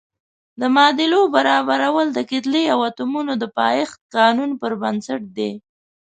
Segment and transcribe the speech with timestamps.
[0.59, 5.51] د معادلو برابرول د کتلې او اتومونو د پایښت قانون پر بنسټ دي.